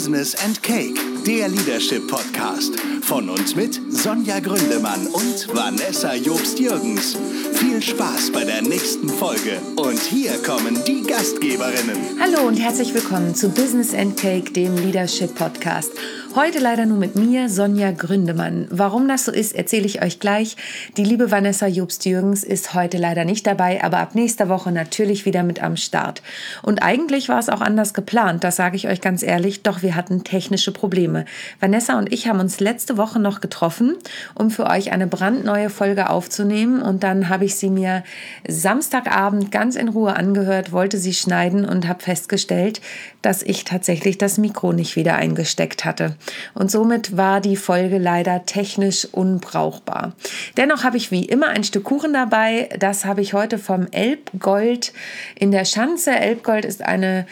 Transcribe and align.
Business 0.00 0.34
and 0.42 0.62
Cake, 0.62 0.98
der 1.26 1.48
Leadership 1.48 2.08
Podcast. 2.08 2.72
Von 3.10 3.28
uns 3.28 3.56
mit 3.56 3.74
Sonja 3.92 4.38
Gründemann 4.38 5.08
und 5.08 5.48
Vanessa 5.52 6.14
Jobst-Jürgens. 6.14 7.16
Viel 7.54 7.82
Spaß 7.82 8.30
bei 8.30 8.44
der 8.44 8.62
nächsten 8.62 9.08
Folge. 9.08 9.60
Und 9.74 9.98
hier 9.98 10.40
kommen 10.44 10.78
die 10.86 11.02
Gastgeberinnen. 11.02 11.96
Hallo 12.20 12.46
und 12.46 12.54
herzlich 12.54 12.94
willkommen 12.94 13.34
zu 13.34 13.48
Business 13.48 13.92
and 13.94 14.16
Cake, 14.16 14.52
dem 14.52 14.76
Leadership 14.76 15.34
Podcast. 15.34 15.90
Heute 16.36 16.60
leider 16.60 16.86
nur 16.86 16.98
mit 16.98 17.16
mir, 17.16 17.48
Sonja 17.48 17.90
Gründemann. 17.90 18.68
Warum 18.70 19.08
das 19.08 19.24
so 19.24 19.32
ist, 19.32 19.52
erzähle 19.52 19.86
ich 19.86 20.00
euch 20.00 20.20
gleich. 20.20 20.56
Die 20.96 21.02
liebe 21.02 21.32
Vanessa 21.32 21.66
Jobst-Jürgens 21.66 22.44
ist 22.44 22.72
heute 22.72 22.98
leider 22.98 23.24
nicht 23.24 23.48
dabei, 23.48 23.82
aber 23.82 23.98
ab 23.98 24.14
nächster 24.14 24.48
Woche 24.48 24.70
natürlich 24.70 25.26
wieder 25.26 25.42
mit 25.42 25.60
am 25.60 25.76
Start. 25.76 26.22
Und 26.62 26.84
eigentlich 26.84 27.28
war 27.28 27.40
es 27.40 27.48
auch 27.48 27.60
anders 27.60 27.94
geplant, 27.94 28.44
das 28.44 28.54
sage 28.54 28.76
ich 28.76 28.86
euch 28.86 29.00
ganz 29.00 29.24
ehrlich, 29.24 29.64
doch 29.64 29.82
wir 29.82 29.96
hatten 29.96 30.22
technische 30.22 30.70
Probleme. 30.70 31.24
Vanessa 31.58 31.98
und 31.98 32.12
ich 32.12 32.28
haben 32.28 32.38
uns 32.38 32.60
letzte 32.60 32.96
Woche 33.00 33.18
noch 33.18 33.40
getroffen, 33.40 33.96
um 34.34 34.50
für 34.50 34.66
euch 34.66 34.92
eine 34.92 35.08
brandneue 35.08 35.70
Folge 35.70 36.10
aufzunehmen 36.10 36.82
und 36.82 37.02
dann 37.02 37.28
habe 37.28 37.46
ich 37.46 37.56
sie 37.56 37.70
mir 37.70 38.04
Samstagabend 38.46 39.50
ganz 39.50 39.74
in 39.74 39.88
Ruhe 39.88 40.14
angehört, 40.14 40.70
wollte 40.70 40.98
sie 40.98 41.14
schneiden 41.14 41.64
und 41.64 41.88
habe 41.88 42.04
festgestellt, 42.04 42.80
dass 43.22 43.42
ich 43.42 43.64
tatsächlich 43.64 44.18
das 44.18 44.38
Mikro 44.38 44.72
nicht 44.72 44.96
wieder 44.96 45.16
eingesteckt 45.16 45.84
hatte. 45.84 46.16
Und 46.54 46.70
somit 46.70 47.16
war 47.16 47.40
die 47.40 47.56
Folge 47.56 47.98
leider 47.98 48.44
technisch 48.46 49.06
unbrauchbar. 49.10 50.12
Dennoch 50.56 50.84
habe 50.84 50.98
ich 50.98 51.10
wie 51.10 51.24
immer 51.24 51.48
ein 51.48 51.64
Stück 51.64 51.84
Kuchen 51.84 52.12
dabei. 52.12 52.68
Das 52.78 53.04
habe 53.04 53.22
ich 53.22 53.32
heute 53.32 53.58
vom 53.58 53.86
Elbgold 53.90 54.92
in 55.34 55.50
der 55.50 55.64
Schanze. 55.64 56.12
Elbgold 56.12 56.64
ist 56.64 56.84
eine 56.84 57.26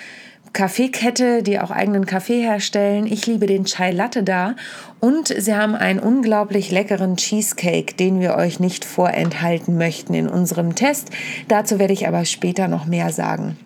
Kaffeekette, 0.52 1.42
die 1.42 1.60
auch 1.60 1.70
eigenen 1.70 2.06
Kaffee 2.06 2.40
herstellen. 2.40 3.06
Ich 3.06 3.26
liebe 3.26 3.46
den 3.46 3.64
Chai 3.64 3.90
Latte 3.92 4.22
da. 4.22 4.56
Und 5.00 5.28
sie 5.28 5.54
haben 5.54 5.74
einen 5.74 6.00
unglaublich 6.00 6.70
leckeren 6.70 7.16
Cheesecake, 7.16 7.94
den 7.94 8.20
wir 8.20 8.34
euch 8.34 8.58
nicht 8.58 8.84
vorenthalten 8.84 9.76
möchten 9.76 10.14
in 10.14 10.28
unserem 10.28 10.74
Test. 10.74 11.10
Dazu 11.48 11.78
werde 11.78 11.92
ich 11.92 12.08
aber 12.08 12.24
später 12.24 12.68
noch 12.68 12.86
mehr 12.86 13.12
sagen. 13.12 13.56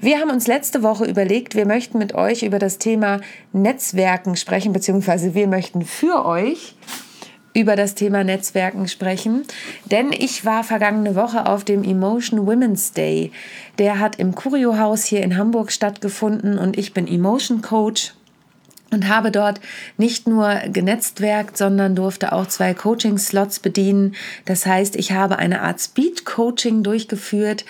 Wir 0.00 0.18
haben 0.18 0.30
uns 0.30 0.46
letzte 0.46 0.82
Woche 0.82 1.04
überlegt, 1.04 1.54
wir 1.54 1.66
möchten 1.66 1.98
mit 1.98 2.14
euch 2.14 2.42
über 2.42 2.58
das 2.58 2.78
Thema 2.78 3.20
Netzwerken 3.52 4.36
sprechen, 4.36 4.72
beziehungsweise 4.72 5.34
wir 5.34 5.46
möchten 5.46 5.82
für 5.82 6.26
euch 6.26 6.74
über 7.54 7.76
das 7.76 7.94
Thema 7.94 8.24
Netzwerken 8.24 8.88
sprechen, 8.88 9.44
denn 9.90 10.12
ich 10.12 10.44
war 10.44 10.64
vergangene 10.64 11.14
Woche 11.14 11.46
auf 11.46 11.64
dem 11.64 11.84
Emotion 11.84 12.46
Women's 12.46 12.92
Day. 12.92 13.30
Der 13.78 14.00
hat 14.00 14.16
im 14.16 14.34
Curio 14.34 14.76
Haus 14.76 15.04
hier 15.04 15.22
in 15.22 15.36
Hamburg 15.36 15.70
stattgefunden 15.70 16.58
und 16.58 16.76
ich 16.76 16.92
bin 16.92 17.06
Emotion 17.06 17.62
Coach 17.62 18.12
und 18.90 19.08
habe 19.08 19.30
dort 19.30 19.60
nicht 19.96 20.26
nur 20.26 20.54
genetzwerkt, 20.72 21.56
sondern 21.56 21.94
durfte 21.94 22.32
auch 22.32 22.46
zwei 22.46 22.74
Coaching-Slots 22.74 23.60
bedienen. 23.60 24.14
Das 24.44 24.66
heißt, 24.66 24.96
ich 24.96 25.12
habe 25.12 25.38
eine 25.38 25.62
Art 25.62 25.80
Speed-Coaching 25.80 26.82
durchgeführt 26.82 27.64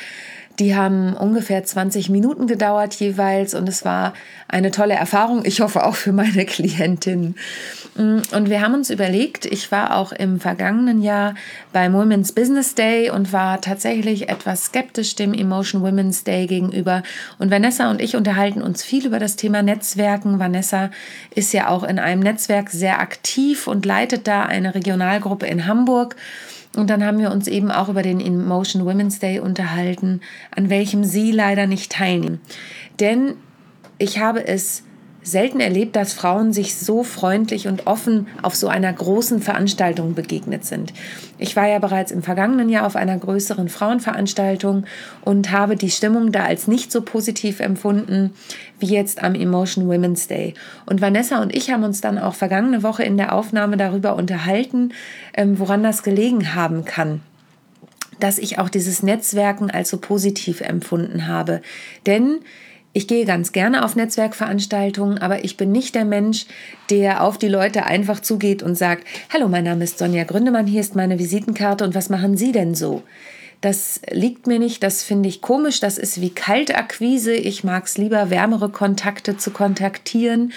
die 0.58 0.76
haben 0.76 1.14
ungefähr 1.14 1.64
20 1.64 2.10
Minuten 2.10 2.46
gedauert 2.46 2.94
jeweils 2.94 3.54
und 3.54 3.68
es 3.68 3.84
war 3.84 4.14
eine 4.46 4.70
tolle 4.70 4.94
Erfahrung. 4.94 5.42
Ich 5.44 5.60
hoffe 5.60 5.84
auch 5.84 5.96
für 5.96 6.12
meine 6.12 6.44
Klientin. 6.46 7.34
Mm, 7.96 8.18
und 8.32 8.48
wir 8.48 8.60
haben 8.60 8.74
uns 8.74 8.90
überlegt, 8.90 9.46
ich 9.46 9.72
war 9.72 9.96
auch 9.96 10.12
im 10.12 10.38
vergangenen 10.38 11.02
Jahr 11.02 11.34
beim 11.72 11.92
Women's 11.94 12.32
Business 12.32 12.74
Day 12.74 13.10
und 13.10 13.32
war 13.32 13.60
tatsächlich 13.60 14.28
etwas 14.28 14.66
skeptisch 14.66 15.16
dem 15.16 15.34
Emotion 15.34 15.82
Women's 15.82 16.22
Day 16.22 16.46
gegenüber. 16.46 17.02
Und 17.38 17.50
Vanessa 17.50 17.90
und 17.90 18.00
ich 18.00 18.14
unterhalten 18.14 18.62
uns 18.62 18.84
viel 18.84 19.06
über 19.06 19.18
das 19.18 19.34
Thema 19.34 19.62
Netzwerken. 19.62 20.38
Vanessa 20.38 20.90
ist 21.34 21.52
ja 21.52 21.68
auch 21.68 21.82
in 21.82 21.98
einem 21.98 22.22
Netzwerk 22.22 22.70
sehr 22.70 23.00
aktiv 23.00 23.66
und 23.66 23.84
leitet 23.84 24.28
da 24.28 24.44
eine 24.44 24.74
Regionalgruppe 24.74 25.46
in 25.46 25.66
Hamburg. 25.66 26.14
Und 26.76 26.90
dann 26.90 27.04
haben 27.04 27.18
wir 27.18 27.30
uns 27.30 27.46
eben 27.46 27.70
auch 27.70 27.88
über 27.88 28.02
den 28.02 28.20
Emotion 28.20 28.84
Women's 28.84 29.20
Day 29.20 29.38
unterhalten, 29.38 30.20
an 30.50 30.70
welchem 30.70 31.04
Sie 31.04 31.32
leider 31.32 31.66
nicht 31.66 31.92
teilnehmen. 31.92 32.40
Denn 33.00 33.34
ich 33.98 34.18
habe 34.18 34.46
es 34.46 34.84
selten 35.24 35.58
erlebt, 35.58 35.96
dass 35.96 36.12
Frauen 36.12 36.52
sich 36.52 36.76
so 36.76 37.02
freundlich 37.02 37.66
und 37.66 37.86
offen 37.86 38.28
auf 38.42 38.54
so 38.54 38.68
einer 38.68 38.92
großen 38.92 39.40
Veranstaltung 39.40 40.14
begegnet 40.14 40.66
sind. 40.66 40.92
Ich 41.38 41.56
war 41.56 41.66
ja 41.66 41.78
bereits 41.78 42.12
im 42.12 42.22
vergangenen 42.22 42.68
Jahr 42.68 42.86
auf 42.86 42.94
einer 42.94 43.16
größeren 43.16 43.70
Frauenveranstaltung 43.70 44.84
und 45.22 45.50
habe 45.50 45.76
die 45.76 45.90
Stimmung 45.90 46.30
da 46.30 46.44
als 46.44 46.68
nicht 46.68 46.92
so 46.92 47.00
positiv 47.00 47.60
empfunden 47.60 48.34
wie 48.78 48.86
jetzt 48.86 49.22
am 49.22 49.34
Emotion 49.34 49.88
Women's 49.88 50.28
Day. 50.28 50.54
Und 50.84 51.00
Vanessa 51.00 51.40
und 51.40 51.54
ich 51.54 51.70
haben 51.70 51.84
uns 51.84 52.02
dann 52.02 52.18
auch 52.18 52.34
vergangene 52.34 52.82
Woche 52.82 53.02
in 53.02 53.16
der 53.16 53.32
Aufnahme 53.32 53.78
darüber 53.78 54.16
unterhalten, 54.16 54.92
ähm, 55.34 55.58
woran 55.58 55.82
das 55.82 56.02
gelegen 56.02 56.54
haben 56.54 56.84
kann 56.84 57.22
dass 58.24 58.38
ich 58.38 58.58
auch 58.58 58.70
dieses 58.70 59.02
Netzwerken 59.02 59.70
als 59.70 59.90
so 59.90 59.98
positiv 59.98 60.62
empfunden 60.62 61.26
habe. 61.26 61.60
Denn 62.06 62.38
ich 62.94 63.06
gehe 63.06 63.26
ganz 63.26 63.52
gerne 63.52 63.84
auf 63.84 63.96
Netzwerkveranstaltungen, 63.96 65.18
aber 65.18 65.44
ich 65.44 65.58
bin 65.58 65.72
nicht 65.72 65.94
der 65.94 66.06
Mensch, 66.06 66.46
der 66.88 67.22
auf 67.22 67.36
die 67.36 67.48
Leute 67.48 67.84
einfach 67.84 68.20
zugeht 68.20 68.62
und 68.62 68.76
sagt, 68.76 69.06
hallo, 69.30 69.46
mein 69.48 69.64
Name 69.64 69.84
ist 69.84 69.98
Sonja 69.98 70.24
Gründemann, 70.24 70.66
hier 70.66 70.80
ist 70.80 70.96
meine 70.96 71.18
Visitenkarte 71.18 71.84
und 71.84 71.94
was 71.94 72.08
machen 72.08 72.38
Sie 72.38 72.50
denn 72.50 72.74
so? 72.74 73.02
Das 73.60 74.00
liegt 74.10 74.46
mir 74.46 74.58
nicht, 74.58 74.82
das 74.82 75.02
finde 75.02 75.28
ich 75.28 75.42
komisch, 75.42 75.80
das 75.80 75.98
ist 75.98 76.22
wie 76.22 76.30
Kaltakquise. 76.30 77.34
Ich 77.34 77.62
mag 77.62 77.84
es 77.84 77.98
lieber, 77.98 78.30
wärmere 78.30 78.70
Kontakte 78.70 79.36
zu 79.36 79.50
kontaktieren. 79.50 80.54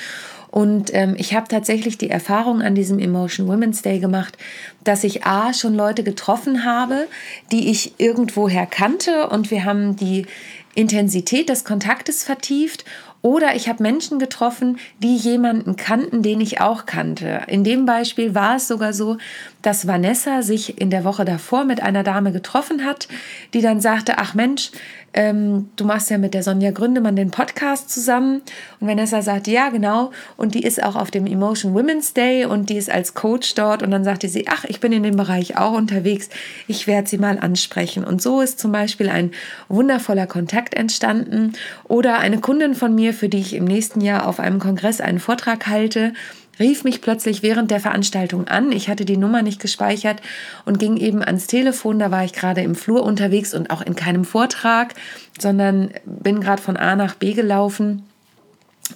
Und 0.49 0.93
ähm, 0.93 1.15
ich 1.17 1.33
habe 1.33 1.47
tatsächlich 1.47 1.97
die 1.97 2.09
Erfahrung 2.09 2.61
an 2.61 2.75
diesem 2.75 2.99
Emotion 2.99 3.47
Women's 3.47 3.81
Day 3.81 3.99
gemacht, 3.99 4.37
dass 4.83 5.03
ich 5.03 5.25
A 5.25 5.53
schon 5.53 5.75
Leute 5.75 6.03
getroffen 6.03 6.63
habe, 6.63 7.07
die 7.51 7.69
ich 7.69 7.99
irgendwoher 7.99 8.65
kannte 8.65 9.27
und 9.29 9.51
wir 9.51 9.65
haben 9.65 9.95
die 9.95 10.25
Intensität 10.73 11.49
des 11.49 11.65
Kontaktes 11.65 12.23
vertieft 12.23 12.85
oder 13.23 13.55
ich 13.55 13.67
habe 13.67 13.81
Menschen 13.81 14.19
getroffen, 14.19 14.77
die 14.99 15.15
jemanden 15.15 15.75
kannten, 15.75 16.21
den 16.21 16.39
ich 16.39 16.61
auch 16.61 16.85
kannte. 16.85 17.41
In 17.47 17.63
dem 17.63 17.85
Beispiel 17.85 18.35
war 18.35 18.57
es 18.57 18.67
sogar 18.67 18.93
so, 18.93 19.17
dass 19.61 19.87
Vanessa 19.87 20.43
sich 20.43 20.79
in 20.79 20.91
der 20.91 21.03
Woche 21.03 21.25
davor 21.25 21.65
mit 21.65 21.81
einer 21.81 22.03
Dame 22.03 22.31
getroffen 22.31 22.85
hat, 22.85 23.07
die 23.53 23.61
dann 23.61 23.81
sagte, 23.81 24.19
ach 24.19 24.35
Mensch, 24.35 24.71
ähm, 25.13 25.69
du 25.75 25.85
machst 25.85 26.09
ja 26.09 26.17
mit 26.17 26.33
der 26.33 26.43
Sonja 26.43 26.71
Gründemann 26.71 27.15
den 27.15 27.31
Podcast 27.31 27.89
zusammen. 27.89 28.41
Und 28.79 28.87
Vanessa 28.87 29.21
sagt, 29.21 29.47
ja, 29.47 29.69
genau. 29.69 30.11
Und 30.35 30.53
die 30.53 30.63
ist 30.63 30.83
auch 30.83 30.95
auf 30.95 31.11
dem 31.11 31.25
Emotion 31.25 31.73
Women's 31.73 32.13
Day 32.13 32.45
und 32.45 32.69
die 32.69 32.77
ist 32.77 32.89
als 32.89 33.13
Coach 33.13 33.55
dort. 33.55 33.83
Und 33.83 33.91
dann 33.91 34.03
sagte 34.03 34.29
sie, 34.29 34.47
ach, 34.47 34.65
ich 34.65 34.79
bin 34.79 34.91
in 34.91 35.03
dem 35.03 35.15
Bereich 35.15 35.57
auch 35.57 35.73
unterwegs. 35.73 36.29
Ich 36.67 36.87
werde 36.87 37.07
sie 37.07 37.17
mal 37.17 37.39
ansprechen. 37.39 38.03
Und 38.03 38.21
so 38.21 38.41
ist 38.41 38.59
zum 38.59 38.71
Beispiel 38.71 39.09
ein 39.09 39.31
wundervoller 39.69 40.27
Kontakt 40.27 40.73
entstanden. 40.73 41.53
Oder 41.85 42.19
eine 42.19 42.39
Kundin 42.39 42.75
von 42.75 42.93
mir, 42.93 43.13
für 43.13 43.29
die 43.29 43.39
ich 43.39 43.53
im 43.53 43.65
nächsten 43.65 44.01
Jahr 44.01 44.27
auf 44.27 44.39
einem 44.39 44.59
Kongress 44.59 45.01
einen 45.01 45.19
Vortrag 45.19 45.67
halte, 45.67 46.13
rief 46.59 46.83
mich 46.83 47.01
plötzlich 47.01 47.43
während 47.43 47.71
der 47.71 47.79
Veranstaltung 47.79 48.47
an. 48.47 48.71
Ich 48.71 48.89
hatte 48.89 49.05
die 49.05 49.17
Nummer 49.17 49.41
nicht 49.41 49.59
gespeichert 49.59 50.21
und 50.65 50.79
ging 50.79 50.97
eben 50.97 51.23
ans 51.23 51.47
Telefon. 51.47 51.99
Da 51.99 52.11
war 52.11 52.23
ich 52.23 52.33
gerade 52.33 52.61
im 52.61 52.75
Flur 52.75 53.03
unterwegs 53.03 53.53
und 53.53 53.69
auch 53.69 53.81
in 53.81 53.95
keinem 53.95 54.25
Vortrag, 54.25 54.93
sondern 55.39 55.91
bin 56.05 56.41
gerade 56.41 56.61
von 56.61 56.77
A 56.77 56.95
nach 56.95 57.15
B 57.15 57.33
gelaufen. 57.33 58.03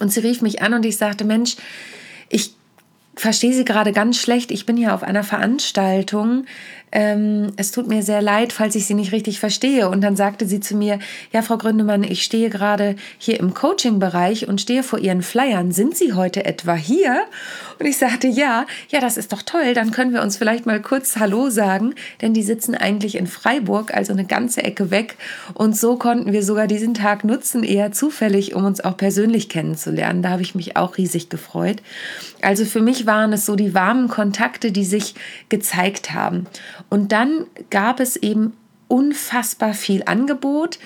Und 0.00 0.12
sie 0.12 0.20
rief 0.20 0.42
mich 0.42 0.62
an 0.62 0.74
und 0.74 0.84
ich 0.84 0.96
sagte, 0.96 1.24
Mensch, 1.24 1.56
ich 2.28 2.54
verstehe 3.14 3.52
Sie 3.52 3.64
gerade 3.64 3.92
ganz 3.92 4.18
schlecht. 4.18 4.50
Ich 4.50 4.66
bin 4.66 4.76
hier 4.76 4.94
auf 4.94 5.02
einer 5.02 5.24
Veranstaltung 5.24 6.46
ähm, 6.92 7.54
es 7.56 7.72
tut 7.72 7.88
mir 7.88 8.02
sehr 8.02 8.20
leid, 8.20 8.52
falls 8.52 8.74
ich 8.74 8.86
Sie 8.86 8.94
nicht 8.94 9.12
richtig 9.12 9.40
verstehe. 9.40 9.88
Und 9.88 10.02
dann 10.02 10.14
sagte 10.14 10.46
sie 10.46 10.60
zu 10.60 10.76
mir, 10.76 10.98
ja, 11.32 11.40
Frau 11.40 11.56
Gründemann, 11.56 12.04
ich 12.04 12.22
stehe 12.22 12.50
gerade 12.50 12.96
hier 13.18 13.40
im 13.40 13.54
Coaching-Bereich 13.54 14.46
und 14.46 14.60
stehe 14.60 14.82
vor 14.82 14.98
Ihren 14.98 15.22
Flyern. 15.22 15.72
Sind 15.72 15.96
Sie 15.96 16.12
heute 16.12 16.44
etwa 16.44 16.74
hier? 16.74 17.22
Und 17.78 17.86
ich 17.86 17.96
sagte, 17.96 18.28
ja, 18.28 18.66
ja, 18.90 19.00
das 19.00 19.16
ist 19.16 19.32
doch 19.32 19.42
toll. 19.42 19.72
Dann 19.74 19.90
können 19.90 20.12
wir 20.12 20.22
uns 20.22 20.36
vielleicht 20.36 20.66
mal 20.66 20.80
kurz 20.82 21.16
Hallo 21.16 21.48
sagen, 21.48 21.94
denn 22.20 22.34
die 22.34 22.42
sitzen 22.42 22.74
eigentlich 22.74 23.16
in 23.16 23.26
Freiburg, 23.26 23.94
also 23.94 24.12
eine 24.12 24.26
ganze 24.26 24.62
Ecke 24.62 24.90
weg. 24.90 25.16
Und 25.54 25.76
so 25.76 25.96
konnten 25.96 26.32
wir 26.32 26.42
sogar 26.42 26.66
diesen 26.66 26.92
Tag 26.92 27.24
nutzen, 27.24 27.64
eher 27.64 27.92
zufällig, 27.92 28.54
um 28.54 28.66
uns 28.66 28.84
auch 28.84 28.98
persönlich 28.98 29.48
kennenzulernen. 29.48 30.22
Da 30.22 30.28
habe 30.28 30.42
ich 30.42 30.54
mich 30.54 30.76
auch 30.76 30.98
riesig 30.98 31.30
gefreut. 31.30 31.82
Also 32.42 32.66
für 32.66 32.82
mich 32.82 33.06
waren 33.06 33.32
es 33.32 33.46
so 33.46 33.56
die 33.56 33.72
warmen 33.72 34.08
Kontakte, 34.08 34.72
die 34.72 34.84
sich 34.84 35.14
gezeigt 35.48 36.12
haben. 36.12 36.46
Und 36.88 37.12
dann 37.12 37.46
gab 37.70 38.00
es 38.00 38.16
eben 38.16 38.54
unfassbar 38.92 39.72
viel 39.72 40.02
Angebot. 40.04 40.78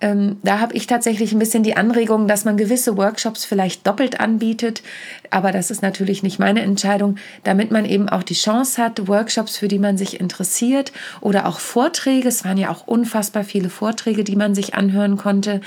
Ähm, 0.00 0.38
da 0.42 0.58
habe 0.58 0.74
ich 0.74 0.88
tatsächlich 0.88 1.32
ein 1.32 1.38
bisschen 1.38 1.62
die 1.62 1.76
Anregung, 1.76 2.26
dass 2.26 2.44
man 2.44 2.56
gewisse 2.56 2.96
Workshops 2.96 3.44
vielleicht 3.44 3.86
doppelt 3.86 4.18
anbietet. 4.18 4.82
Aber 5.30 5.52
das 5.52 5.70
ist 5.70 5.80
natürlich 5.80 6.24
nicht 6.24 6.40
meine 6.40 6.62
Entscheidung, 6.62 7.18
damit 7.44 7.70
man 7.70 7.84
eben 7.84 8.08
auch 8.08 8.24
die 8.24 8.34
Chance 8.34 8.82
hat, 8.82 9.06
Workshops, 9.06 9.56
für 9.56 9.68
die 9.68 9.78
man 9.78 9.96
sich 9.96 10.18
interessiert 10.18 10.90
oder 11.20 11.46
auch 11.46 11.60
Vorträge. 11.60 12.26
Es 12.26 12.44
waren 12.44 12.58
ja 12.58 12.68
auch 12.68 12.88
unfassbar 12.88 13.44
viele 13.44 13.70
Vorträge, 13.70 14.24
die 14.24 14.34
man 14.34 14.56
sich 14.56 14.74
anhören 14.74 15.16
konnte, 15.16 15.60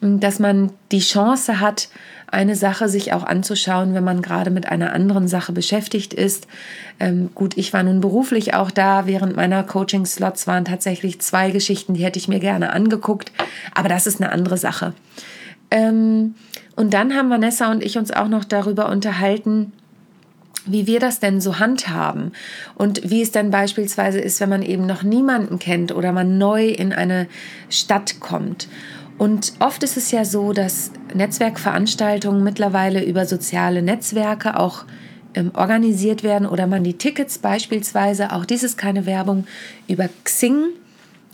dass 0.00 0.40
man 0.40 0.70
die 0.90 0.98
Chance 0.98 1.60
hat, 1.60 1.88
eine 2.28 2.56
Sache 2.56 2.88
sich 2.88 3.12
auch 3.12 3.24
anzuschauen, 3.24 3.94
wenn 3.94 4.04
man 4.04 4.22
gerade 4.22 4.50
mit 4.50 4.66
einer 4.66 4.92
anderen 4.92 5.28
Sache 5.28 5.52
beschäftigt 5.52 6.12
ist. 6.12 6.48
Ähm, 6.98 7.30
gut, 7.34 7.56
ich 7.56 7.72
war 7.72 7.82
nun 7.82 8.00
beruflich 8.00 8.54
auch 8.54 8.70
da. 8.70 9.06
Während 9.06 9.36
meiner 9.36 9.62
Coaching-Slots 9.62 10.46
waren 10.46 10.64
tatsächlich 10.64 11.20
zwei 11.20 11.50
Geschichten, 11.50 11.94
die 11.94 12.04
hätte 12.04 12.18
ich 12.18 12.28
mir 12.28 12.40
gerne 12.40 12.72
angeguckt. 12.72 13.32
Aber 13.74 13.88
das 13.88 14.06
ist 14.06 14.20
eine 14.20 14.32
andere 14.32 14.58
Sache. 14.58 14.92
Ähm, 15.70 16.34
und 16.74 16.94
dann 16.94 17.14
haben 17.14 17.30
Vanessa 17.30 17.70
und 17.70 17.82
ich 17.82 17.96
uns 17.96 18.10
auch 18.10 18.28
noch 18.28 18.44
darüber 18.44 18.88
unterhalten, 18.88 19.72
wie 20.66 20.86
wir 20.86 21.00
das 21.00 21.20
denn 21.20 21.40
so 21.40 21.58
handhaben 21.58 22.32
und 22.74 23.08
wie 23.08 23.22
es 23.22 23.30
denn 23.30 23.50
beispielsweise 23.50 24.18
ist, 24.18 24.40
wenn 24.40 24.48
man 24.48 24.62
eben 24.62 24.84
noch 24.84 25.02
niemanden 25.02 25.58
kennt 25.58 25.94
oder 25.94 26.12
man 26.12 26.38
neu 26.38 26.66
in 26.66 26.92
eine 26.92 27.28
Stadt 27.70 28.20
kommt. 28.20 28.68
Und 29.18 29.54
oft 29.60 29.82
ist 29.82 29.96
es 29.96 30.10
ja 30.10 30.24
so, 30.24 30.52
dass 30.52 30.90
Netzwerkveranstaltungen 31.14 32.44
mittlerweile 32.44 33.02
über 33.04 33.24
soziale 33.24 33.80
Netzwerke 33.82 34.58
auch 34.58 34.84
ähm, 35.34 35.52
organisiert 35.54 36.22
werden 36.22 36.46
oder 36.46 36.66
man 36.66 36.84
die 36.84 36.94
Tickets 36.94 37.38
beispielsweise, 37.38 38.32
auch 38.32 38.44
dies 38.44 38.62
ist 38.62 38.76
keine 38.76 39.06
Werbung, 39.06 39.46
über 39.88 40.08
Xing 40.24 40.68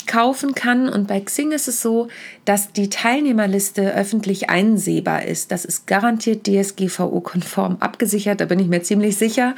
kaufen 0.06 0.54
kann. 0.54 0.88
Und 0.88 1.08
bei 1.08 1.20
Xing 1.20 1.52
ist 1.52 1.68
es 1.68 1.80
so, 1.80 2.08
dass 2.44 2.72
die 2.72 2.88
Teilnehmerliste 2.88 3.94
öffentlich 3.94 4.50
einsehbar 4.50 5.24
ist. 5.24 5.50
Das 5.50 5.64
ist 5.64 5.86
garantiert 5.86 6.46
DSGVO-konform 6.46 7.78
abgesichert, 7.80 8.40
da 8.40 8.44
bin 8.44 8.58
ich 8.58 8.68
mir 8.68 8.82
ziemlich 8.82 9.16
sicher. 9.16 9.54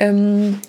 Ähm, 0.00 0.60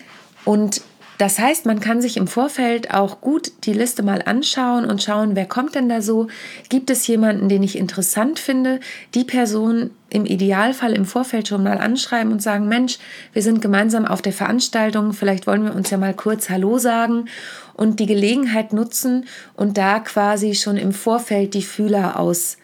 und 0.44 0.82
das 1.18 1.40
heißt, 1.40 1.66
man 1.66 1.80
kann 1.80 2.02
sich 2.02 2.18
im 2.18 2.28
Vorfeld 2.28 2.94
auch 2.94 3.22
gut 3.22 3.52
die 3.64 3.74
Liste 3.74 4.04
mal 4.04 4.22
anschauen 4.26 4.86
und 4.86 5.02
schauen, 5.02 5.36
wer 5.36 5.46
kommt 5.46 5.76
denn 5.76 5.88
da 5.88 6.02
so? 6.02 6.28
Gibt 6.70 6.90
es 6.90 7.08
jemanden, 7.08 7.48
den 7.48 7.64
ich 7.64 7.78
interessant 7.78 8.38
finde? 8.38 8.82
Die 9.14 9.24
Person 9.24 9.92
im 10.10 10.26
Idealfall 10.26 10.94
im 10.94 11.06
Vorfeld 11.06 11.48
schon 11.48 11.64
mal 11.64 11.78
anschreiben 11.78 12.32
und 12.32 12.42
sagen, 12.42 12.68
Mensch, 12.68 13.00
wir 13.34 13.42
sind 13.42 13.62
gemeinsam 13.62 14.06
auf 14.06 14.22
der 14.22 14.34
Veranstaltung, 14.34 15.14
vielleicht 15.14 15.48
wollen 15.48 15.64
wir 15.64 15.76
uns 15.76 15.90
ja 15.90 15.98
mal 15.98 16.14
kurz 16.14 16.50
Hallo 16.50 16.78
sagen 16.78 17.26
und 17.74 18.00
die 18.00 18.06
Gelegenheit 18.06 18.74
nutzen 18.74 19.26
und 19.56 19.78
da 19.78 20.00
quasi 20.00 20.54
schon 20.54 20.78
im 20.78 20.92
Vorfeld 20.92 21.54
die 21.54 21.64
Fühler 21.64 22.20
aus 22.20 22.58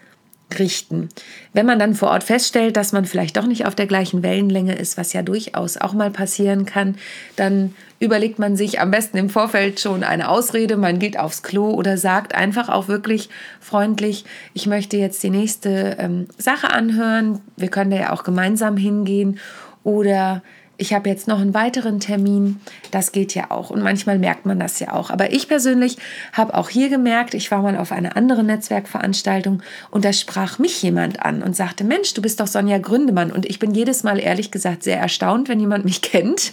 richten. 0.60 1.10
Wenn 1.54 1.66
man 1.66 1.80
dann 1.80 1.96
vor 1.96 2.10
Ort 2.10 2.24
feststellt, 2.24 2.78
dass 2.78 2.92
man 2.92 3.06
vielleicht 3.06 3.38
doch 3.38 3.46
nicht 3.46 3.66
auf 3.66 3.76
der 3.76 3.88
gleichen 3.88 4.24
Wellenlänge 4.24 4.76
ist, 4.76 4.98
was 4.98 5.14
ja 5.14 5.22
durchaus 5.22 5.78
auch 5.78 5.94
mal 5.94 6.12
passieren 6.12 6.66
kann, 6.66 6.96
dann 7.36 7.76
überlegt 8.00 8.40
man 8.40 8.56
sich 8.56 8.80
am 8.80 8.92
besten 8.92 9.18
im 9.18 9.30
Vorfeld 9.30 9.80
schon 9.80 10.04
eine 10.04 10.30
Ausrede, 10.30 10.78
man 10.78 11.00
geht 11.00 11.20
aufs 11.20 11.44
Klo 11.44 11.70
oder 11.72 11.98
sagt 11.98 12.34
einfach 12.34 12.70
auch 12.70 12.88
wirklich 12.88 13.30
freundlich, 13.60 14.26
ich 14.54 14.66
möchte 14.66 14.98
jetzt 14.98 15.22
die 15.24 15.30
nächste 15.30 15.98
ähm, 16.00 16.28
Sache 16.38 16.72
anhören, 16.72 17.42
wir 17.58 17.70
können 17.70 17.92
da 17.92 17.98
ja 17.98 18.14
auch 18.14 18.24
gemeinsam 18.24 18.76
hingehen 18.78 19.40
oder 19.84 20.42
ich 20.82 20.94
habe 20.94 21.10
jetzt 21.10 21.28
noch 21.28 21.40
einen 21.40 21.54
weiteren 21.54 22.00
Termin. 22.00 22.60
Das 22.90 23.12
geht 23.12 23.36
ja 23.36 23.52
auch. 23.52 23.70
Und 23.70 23.84
manchmal 23.84 24.18
merkt 24.18 24.48
man 24.48 24.60
das 24.60 24.80
ja 24.80 24.94
auch. 24.94 25.12
Aber 25.12 25.32
ich 25.32 25.48
persönlich 25.48 25.98
habe 26.34 26.56
auch 26.56 26.70
hier 26.70 26.90
gemerkt, 26.90 27.36
ich 27.36 27.52
war 27.52 27.62
mal 27.62 27.78
auf 27.78 27.92
einer 27.92 28.18
anderen 28.18 28.48
Netzwerkveranstaltung 28.48 29.62
und 29.92 30.06
da 30.06 30.12
sprach 30.12 30.58
mich 30.58 30.82
jemand 30.82 31.24
an 31.24 31.44
und 31.44 31.56
sagte, 31.56 31.84
Mensch, 31.84 32.16
du 32.16 32.24
bist 32.24 32.40
doch 32.40 32.48
Sonja 32.48 32.80
Gründemann. 32.80 33.32
Und 33.32 33.46
ich 33.46 33.60
bin 33.60 33.76
jedes 33.76 34.02
Mal 34.02 34.20
ehrlich 34.20 34.50
gesagt 34.50 34.82
sehr 34.82 35.00
erstaunt, 35.00 35.50
wenn 35.50 35.60
jemand 35.60 35.86
mich 35.86 36.02
kennt. 36.02 36.52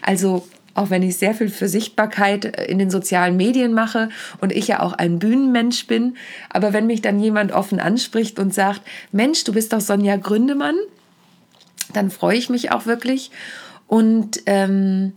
Also 0.00 0.46
auch 0.74 0.90
wenn 0.90 1.02
ich 1.02 1.16
sehr 1.16 1.34
viel 1.34 1.48
für 1.48 1.66
Sichtbarkeit 1.68 2.44
in 2.44 2.78
den 2.78 2.90
sozialen 2.90 3.36
Medien 3.36 3.72
mache 3.72 4.10
und 4.40 4.52
ich 4.52 4.68
ja 4.68 4.80
auch 4.80 4.92
ein 4.92 5.18
Bühnenmensch 5.18 5.88
bin. 5.88 6.16
Aber 6.50 6.72
wenn 6.72 6.86
mich 6.86 7.02
dann 7.02 7.18
jemand 7.18 7.50
offen 7.50 7.80
anspricht 7.80 8.38
und 8.38 8.54
sagt, 8.54 8.82
Mensch, 9.10 9.42
du 9.42 9.52
bist 9.52 9.72
doch 9.72 9.80
Sonja 9.80 10.16
Gründemann, 10.16 10.76
dann 11.92 12.10
freue 12.10 12.36
ich 12.36 12.50
mich 12.50 12.72
auch 12.72 12.86
wirklich. 12.86 13.30
Und 13.86 14.42
ähm, 14.46 15.12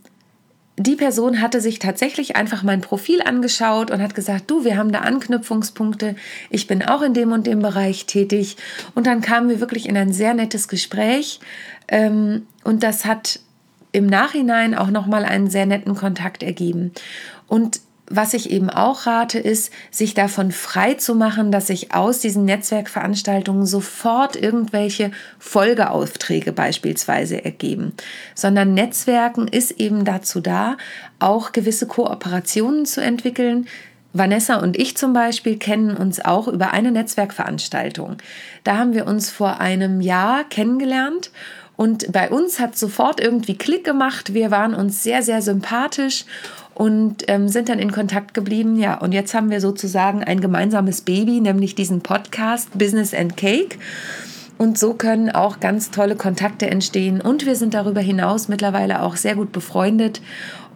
die 0.78 0.96
Person 0.96 1.42
hatte 1.42 1.60
sich 1.60 1.80
tatsächlich 1.80 2.38
einfach 2.38 2.64
mein 2.64 2.80
Profil 2.80 3.22
angeschaut 3.22 3.92
und 3.92 4.02
hat 4.02 4.16
gesagt, 4.16 4.50
du, 4.50 4.64
wir 4.64 4.78
haben 4.78 4.94
da 4.94 5.00
Anknüpfungspunkte, 5.00 6.16
ich 6.50 6.68
bin 6.68 6.82
auch 6.84 7.02
in 7.02 7.14
dem 7.14 7.34
und 7.34 7.46
dem 7.46 7.60
Bereich 7.60 8.06
tätig. 8.06 8.56
Und 8.96 9.06
dann 9.06 9.22
kamen 9.22 9.50
wir 9.50 9.60
wirklich 9.60 9.90
in 9.90 9.98
ein 9.98 10.14
sehr 10.14 10.34
nettes 10.34 10.70
Gespräch. 10.70 11.42
Ähm, 11.90 12.48
und 12.64 12.82
das 12.84 13.06
hat 13.06 13.42
im 13.92 14.06
Nachhinein 14.06 14.74
auch 14.74 14.90
nochmal 14.90 15.26
einen 15.26 15.50
sehr 15.50 15.66
netten 15.66 15.96
Kontakt 15.96 16.44
ergeben. 16.44 16.94
Und 17.48 17.82
was 18.10 18.34
ich 18.34 18.50
eben 18.50 18.70
auch 18.70 19.06
rate, 19.06 19.40
ist, 19.40 19.72
sich 19.92 20.14
davon 20.14 20.52
frei 20.52 20.96
zu 20.96 21.16
machen, 21.16 21.52
dass 21.52 21.68
sich 21.68 21.94
aus 21.94 22.20
diesen 22.20 22.46
Netzwerkveranstaltungen 22.46 23.66
sofort 23.66 24.36
irgendwelche 24.36 25.12
Folgeaufträge 25.38 26.52
beispielsweise 26.52 27.44
ergeben, 27.46 27.94
sondern 28.36 28.74
Netzwerken 28.74 29.48
ist 29.48 29.72
eben 29.72 30.06
dazu 30.06 30.40
da, 30.42 30.78
auch 31.20 31.52
gewisse 31.52 31.88
Kooperationen 31.88 32.86
zu 32.86 33.02
entwickeln, 33.02 33.68
Vanessa 34.12 34.56
und 34.56 34.76
ich 34.76 34.98
zum 34.98 35.14
Beispiel 35.14 35.58
kennen 35.58 35.96
uns 35.96 36.24
auch 36.24 36.48
über 36.48 36.72
eine 36.72 36.92
Netzwerkveranstaltung. 36.92 38.18
Da 38.64 38.78
haben 38.78 38.94
wir 38.96 39.06
uns 39.06 39.30
vor 39.30 39.60
einem 39.60 40.02
Jahr 40.02 40.46
kennengelernt 40.46 41.30
und 41.80 42.12
bei 42.12 42.30
uns 42.30 42.60
hat 42.60 42.78
sofort 42.78 43.22
irgendwie 43.22 43.56
Klick 43.56 43.86
gemacht. 43.86 44.34
Wir 44.34 44.52
waren 44.52 44.74
uns 44.74 45.02
sehr, 45.02 45.24
sehr 45.24 45.42
sympathisch 45.42 46.26
und 46.74 47.24
ähm, 47.30 47.48
sind 47.48 47.70
dann 47.70 47.80
in 47.80 47.94
Kontakt 47.94 48.34
geblieben. 48.34 48.78
Ja, 48.78 48.98
und 48.98 49.14
jetzt 49.14 49.34
haben 49.34 49.50
wir 49.50 49.62
sozusagen 49.62 50.22
ein 50.22 50.42
gemeinsames 50.42 51.00
Baby, 51.00 51.40
nämlich 51.40 51.76
diesen 51.76 52.02
Podcast 52.02 52.78
Business 52.78 53.14
and 53.14 53.38
Cake. 53.38 53.78
Und 54.58 54.78
so 54.78 54.94
können 54.94 55.30
auch 55.30 55.62
ganz 55.62 55.90
tolle 55.90 56.18
Kontakte 56.18 56.70
entstehen. 56.70 57.22
Und 57.22 57.46
wir 57.46 57.56
sind 57.56 57.74
darüber 57.74 58.02
hinaus 58.02 58.50
mittlerweile 58.50 59.02
auch 59.02 59.16
sehr 59.16 59.36
gut 59.36 59.54
befreundet 59.54 60.20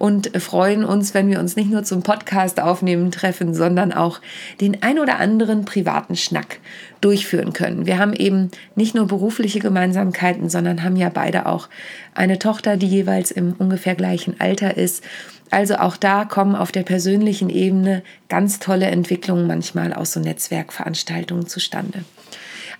und 0.04 0.32
freuen 0.42 0.84
uns, 0.84 1.14
wenn 1.14 1.30
wir 1.30 1.40
uns 1.40 1.56
nicht 1.56 1.72
nur 1.72 1.86
zum 1.86 2.04
Podcast 2.04 2.60
aufnehmen 2.60 3.10
treffen, 3.10 3.54
sondern 3.54 3.94
auch 3.94 4.20
den 4.60 4.84
ein 4.84 5.00
oder 5.00 5.18
anderen 5.18 5.64
privaten 5.64 6.18
Schnack 6.18 6.60
durchführen 7.00 7.54
können. 7.54 7.86
Wir 7.86 8.00
haben 8.00 8.12
eben 8.12 8.52
nicht 8.76 8.96
nur 8.96 9.08
berufliche 9.08 9.62
Gemeinsamkeiten, 9.62 10.50
sondern 10.50 10.84
haben 10.84 10.98
ja 10.98 11.08
beide 11.08 11.46
auch 11.46 11.70
eine 12.14 12.38
Tochter, 12.38 12.76
die 12.76 12.88
jeweils 12.88 13.32
im 13.32 13.54
ungefähr 13.54 13.96
gleichen 13.96 14.42
Alter 14.42 14.76
ist. 14.76 15.06
Also 15.52 15.76
auch 15.76 15.96
da 15.96 16.26
kommen 16.26 16.58
auf 16.58 16.74
der 16.74 16.84
persönlichen 16.84 17.50
Ebene 17.50 18.04
ganz 18.28 18.60
tolle 18.60 18.88
Entwicklungen 18.88 19.48
manchmal 19.48 19.94
aus 19.94 20.12
so 20.12 20.20
Netzwerkveranstaltungen 20.20 21.48
zustande. 21.48 22.04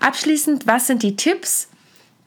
Abschließend, 0.02 0.68
was 0.68 0.88
sind 0.88 1.04
die 1.04 1.16
Tipps? 1.16 1.70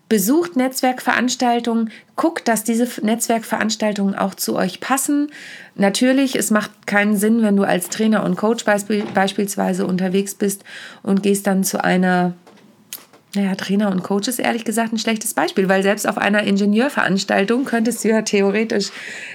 Besucht 0.08 0.54
Netzwerkveranstaltungen, 0.54 1.90
guckt, 2.14 2.46
dass 2.46 2.62
diese 2.62 2.88
Netzwerkveranstaltungen 3.04 4.14
auch 4.14 4.34
zu 4.34 4.54
euch 4.54 4.78
passen. 4.78 5.32
Natürlich, 5.75 6.36
es 6.36 6.50
macht 6.50 6.86
keinen 6.86 7.16
Sinn, 7.16 7.42
wenn 7.42 7.56
du 7.56 7.64
als 7.64 7.88
Trainer 7.88 8.25
und 8.25 8.36
Coach 8.36 8.64
beispielsweise 8.64 9.84
unterwegs 9.84 10.36
bist 10.36 10.64
und 11.02 11.22
gehst 11.25 11.46
dann 11.46 11.64
zu 11.64 11.82
einer 11.82 12.34
naja, 13.36 13.54
Trainer 13.54 13.90
und 13.90 14.02
Coach 14.02 14.28
ist 14.28 14.38
ehrlich 14.38 14.64
gesagt 14.64 14.92
ein 14.92 14.98
schlechtes 14.98 15.34
Beispiel, 15.34 15.68
weil 15.68 15.82
selbst 15.82 16.08
auf 16.08 16.16
einer 16.16 16.42
Ingenieurveranstaltung 16.44 17.64
könntest 17.66 18.02
du 18.02 18.08
ja 18.08 18.22
theoretisch 18.22 18.90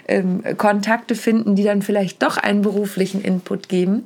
ähm, 0.07 0.43
Kontakte 0.57 1.15
finden, 1.15 1.55
die 1.55 1.63
dann 1.63 1.81
vielleicht 1.81 2.23
doch 2.23 2.37
einen 2.37 2.63
beruflichen 2.63 3.21
Input 3.21 3.69
geben. 3.69 4.05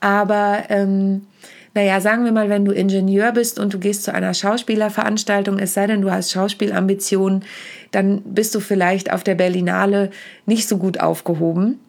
Aber 0.00 0.64
ähm, 0.68 1.26
naja, 1.74 2.00
sagen 2.00 2.24
wir 2.24 2.32
mal, 2.32 2.48
wenn 2.48 2.64
du 2.64 2.72
Ingenieur 2.72 3.32
bist 3.32 3.58
und 3.58 3.74
du 3.74 3.78
gehst 3.78 4.04
zu 4.04 4.14
einer 4.14 4.32
Schauspielerveranstaltung, 4.32 5.58
es 5.58 5.74
sei 5.74 5.88
denn, 5.88 6.02
du 6.02 6.10
hast 6.10 6.30
Schauspielambitionen, 6.30 7.44
dann 7.90 8.22
bist 8.22 8.54
du 8.54 8.60
vielleicht 8.60 9.12
auf 9.12 9.24
der 9.24 9.34
Berlinale 9.34 10.10
nicht 10.46 10.68
so 10.68 10.78
gut 10.78 11.00
aufgehoben. 11.00 11.80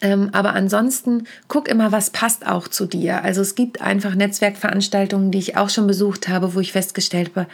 Ähm, 0.00 0.30
aber 0.32 0.54
ansonsten 0.54 1.26
guck 1.48 1.68
immer, 1.68 1.92
was 1.92 2.10
passt 2.10 2.46
auch 2.46 2.68
zu 2.68 2.86
dir. 2.86 3.22
Also 3.24 3.42
es 3.42 3.54
gibt 3.54 3.80
einfach 3.80 4.14
Netzwerkveranstaltungen, 4.14 5.30
die 5.30 5.38
ich 5.38 5.56
auch 5.56 5.70
schon 5.70 5.86
besucht 5.86 6.28
habe, 6.28 6.54
wo 6.54 6.60
ich 6.60 6.72
festgestellt 6.72 7.32
habe, 7.34 7.48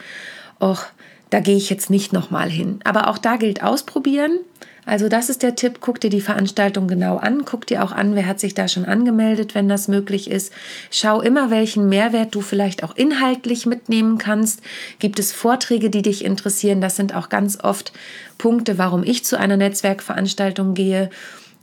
och, 0.59 0.85
da 1.31 1.39
gehe 1.39 1.55
ich 1.55 1.69
jetzt 1.69 1.89
nicht 1.89 2.13
nochmal 2.13 2.49
hin. 2.49 2.81
Aber 2.83 3.07
auch 3.07 3.17
da 3.17 3.37
gilt 3.37 3.63
ausprobieren. 3.63 4.39
Also 4.85 5.09
das 5.09 5.29
ist 5.29 5.43
der 5.43 5.55
Tipp, 5.55 5.77
guck 5.79 5.99
dir 5.99 6.09
die 6.09 6.21
Veranstaltung 6.21 6.87
genau 6.87 7.17
an, 7.17 7.45
guck 7.45 7.67
dir 7.67 7.83
auch 7.83 7.91
an, 7.91 8.15
wer 8.15 8.25
hat 8.25 8.39
sich 8.39 8.55
da 8.55 8.67
schon 8.67 8.85
angemeldet, 8.85 9.53
wenn 9.53 9.69
das 9.69 9.87
möglich 9.87 10.29
ist. 10.29 10.51
Schau 10.89 11.21
immer, 11.21 11.51
welchen 11.51 11.87
Mehrwert 11.87 12.33
du 12.33 12.41
vielleicht 12.41 12.83
auch 12.83 12.95
inhaltlich 12.95 13.65
mitnehmen 13.65 14.17
kannst. 14.17 14.61
Gibt 14.99 15.19
es 15.19 15.31
Vorträge, 15.31 15.89
die 15.89 16.01
dich 16.01 16.25
interessieren? 16.25 16.81
Das 16.81 16.95
sind 16.95 17.13
auch 17.13 17.29
ganz 17.29 17.59
oft 17.63 17.93
Punkte, 18.39 18.79
warum 18.79 19.03
ich 19.03 19.23
zu 19.23 19.37
einer 19.37 19.57
Netzwerkveranstaltung 19.57 20.73
gehe 20.73 21.11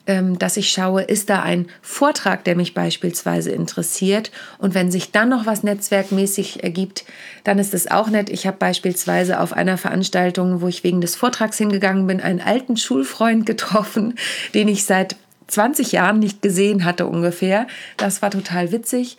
dass 0.09 0.57
ich 0.57 0.71
schaue, 0.71 1.03
ist 1.03 1.29
da 1.29 1.43
ein 1.43 1.67
Vortrag, 1.83 2.43
der 2.45 2.57
mich 2.57 2.73
beispielsweise 2.73 3.51
interessiert. 3.51 4.31
Und 4.57 4.75
wenn 4.75 4.91
sich 4.91 5.13
dann 5.13 5.29
noch 5.29 5.45
was 5.45 5.63
netzwerkmäßig 5.63 6.65
ergibt, 6.65 7.05
dann 7.45 7.59
ist 7.59 7.75
es 7.75 7.91
auch 7.91 8.09
nett. 8.09 8.31
Ich 8.31 8.47
habe 8.47 8.57
beispielsweise 8.57 9.39
auf 9.39 9.53
einer 9.53 9.77
Veranstaltung, 9.77 10.63
wo 10.63 10.69
ich 10.69 10.83
wegen 10.83 11.03
des 11.03 11.15
Vortrags 11.15 11.59
hingegangen 11.59 12.07
bin, 12.07 12.21
einen 12.21 12.41
alten 12.41 12.77
Schulfreund 12.79 13.45
getroffen, 13.45 14.15
den 14.55 14.69
ich 14.69 14.85
seit 14.85 15.17
20 15.49 15.93
Jahren 15.93 16.19
nicht 16.19 16.41
gesehen 16.41 16.85
hatte 16.85 17.07
ungefähr. 17.07 17.67
Das 17.99 18.23
war 18.23 18.31
total 18.31 18.73
witzig. 18.73 19.19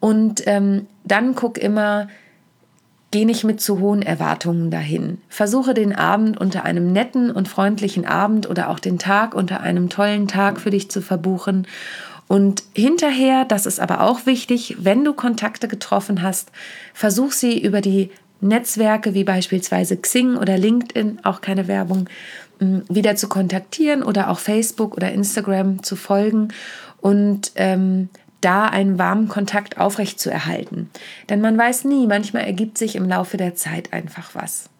Und 0.00 0.46
ähm, 0.46 0.86
dann 1.04 1.34
guck 1.36 1.56
immer, 1.56 2.08
Geh 3.16 3.24
nicht 3.24 3.44
mit 3.44 3.62
zu 3.62 3.80
hohen 3.80 4.02
Erwartungen 4.02 4.70
dahin. 4.70 5.16
Versuche 5.30 5.72
den 5.72 5.94
Abend 5.94 6.38
unter 6.38 6.64
einem 6.66 6.92
netten 6.92 7.30
und 7.30 7.48
freundlichen 7.48 8.04
Abend 8.04 8.46
oder 8.46 8.68
auch 8.68 8.78
den 8.78 8.98
Tag 8.98 9.34
unter 9.34 9.62
einem 9.62 9.88
tollen 9.88 10.28
Tag 10.28 10.60
für 10.60 10.68
dich 10.68 10.90
zu 10.90 11.00
verbuchen. 11.00 11.66
Und 12.28 12.62
hinterher, 12.74 13.46
das 13.46 13.64
ist 13.64 13.80
aber 13.80 14.02
auch 14.02 14.26
wichtig, 14.26 14.76
wenn 14.80 15.02
du 15.02 15.14
Kontakte 15.14 15.66
getroffen 15.66 16.20
hast, 16.20 16.50
versuch 16.92 17.32
sie 17.32 17.58
über 17.58 17.80
die 17.80 18.10
Netzwerke 18.42 19.14
wie 19.14 19.24
beispielsweise 19.24 19.96
Xing 19.96 20.36
oder 20.36 20.58
LinkedIn, 20.58 21.20
auch 21.24 21.40
keine 21.40 21.68
Werbung, 21.68 22.10
wieder 22.60 23.16
zu 23.16 23.28
kontaktieren 23.28 24.02
oder 24.02 24.28
auch 24.28 24.40
Facebook 24.40 24.94
oder 24.94 25.10
Instagram 25.10 25.82
zu 25.82 25.96
folgen 25.96 26.48
und 27.00 27.52
ähm, 27.54 28.10
da 28.40 28.66
einen 28.66 28.98
warmen 28.98 29.28
Kontakt 29.28 29.78
aufrecht 29.78 30.20
zu 30.20 30.30
erhalten. 30.30 30.90
Denn 31.28 31.40
man 31.40 31.56
weiß 31.56 31.84
nie, 31.84 32.06
manchmal 32.06 32.44
ergibt 32.44 32.78
sich 32.78 32.96
im 32.96 33.08
Laufe 33.08 33.36
der 33.36 33.54
Zeit 33.54 33.92
einfach 33.92 34.34
was. 34.34 34.70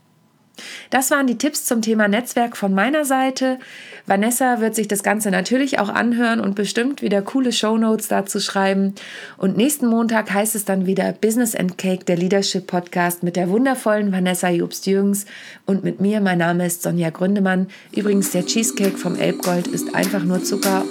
Das 0.90 1.10
waren 1.10 1.26
die 1.26 1.38
Tipps 1.38 1.64
zum 1.64 1.82
Thema 1.82 2.08
Netzwerk 2.08 2.56
von 2.56 2.72
meiner 2.72 3.04
Seite. 3.04 3.58
Vanessa 4.06 4.60
wird 4.60 4.74
sich 4.74 4.88
das 4.88 5.02
Ganze 5.02 5.30
natürlich 5.30 5.78
auch 5.78 5.88
anhören 5.88 6.40
und 6.40 6.54
bestimmt 6.54 7.02
wieder 7.02 7.22
coole 7.22 7.52
Shownotes 7.52 8.08
dazu 8.08 8.40
schreiben. 8.40 8.94
Und 9.36 9.56
nächsten 9.56 9.86
Montag 9.86 10.32
heißt 10.32 10.54
es 10.54 10.64
dann 10.64 10.86
wieder 10.86 11.12
Business 11.12 11.54
and 11.54 11.76
Cake, 11.76 12.04
der 12.04 12.16
Leadership 12.16 12.66
Podcast 12.66 13.22
mit 13.22 13.36
der 13.36 13.50
wundervollen 13.50 14.12
Vanessa 14.12 14.48
Jobst-Jürgens 14.48 15.26
und 15.66 15.84
mit 15.84 16.00
mir. 16.00 16.20
Mein 16.20 16.38
Name 16.38 16.66
ist 16.66 16.82
Sonja 16.82 17.10
Gründemann. 17.10 17.68
Übrigens, 17.94 18.30
der 18.30 18.46
Cheesecake 18.46 18.96
vom 18.96 19.16
Elbgold 19.16 19.66
ist 19.66 19.94
einfach 19.94 20.22
nur 20.22 20.42
Zucker. 20.42 20.84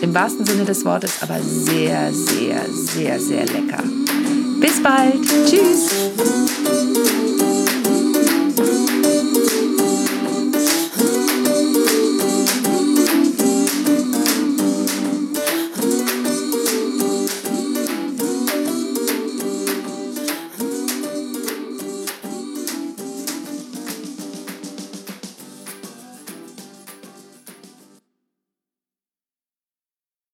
Im 0.00 0.14
wahrsten 0.14 0.46
Sinne 0.46 0.64
des 0.64 0.84
Wortes, 0.84 1.22
aber 1.22 1.38
sehr, 1.42 2.12
sehr, 2.12 2.64
sehr, 2.72 3.20
sehr 3.20 3.46
lecker. 3.46 3.82
Bis 4.60 4.82
bald. 4.82 5.20
Tschüss. 5.46 6.89